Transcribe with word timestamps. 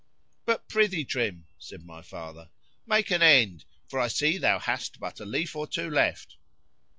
——But 0.47 0.67
prithee, 0.67 1.05
Trim, 1.05 1.45
said 1.59 1.85
my 1.85 2.01
father, 2.01 2.49
make 2.87 3.11
an 3.11 3.21
end,—for 3.21 3.99
I 3.99 4.07
see 4.07 4.39
thou 4.39 4.57
hast 4.57 4.99
but 4.99 5.19
a 5.19 5.25
leaf 5.25 5.55
or 5.55 5.67
two 5.67 5.91
left. 5.91 6.37